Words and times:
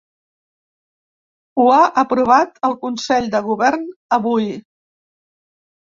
Ho 1.59 1.67
ha 1.75 1.83
aprovat 2.03 2.59
el 2.71 2.75
consell 2.87 3.31
de 3.39 3.45
govern 3.53 3.89
avui. 4.21 4.53